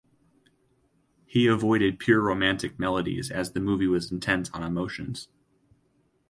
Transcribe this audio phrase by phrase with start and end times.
[1.27, 5.27] He avoided pure romantic melodies as the movie was intense on emotions.